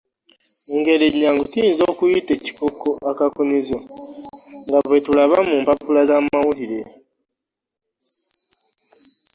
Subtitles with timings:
[0.67, 3.77] Mu ngeri ennyangu tuyinza okuyita ekikokko akakunizo
[4.67, 6.79] nga bwe tulaba mu mpapula z’amawulire.